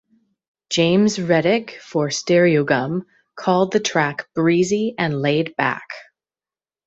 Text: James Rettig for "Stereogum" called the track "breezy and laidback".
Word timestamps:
James 0.71 1.17
Rettig 1.19 1.75
for 1.77 2.07
"Stereogum" 2.07 3.05
called 3.35 3.71
the 3.71 3.79
track 3.79 4.27
"breezy 4.33 4.95
and 4.97 5.13
laidback". 5.13 5.85